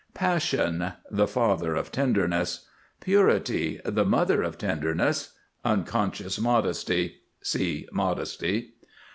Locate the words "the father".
1.11-1.75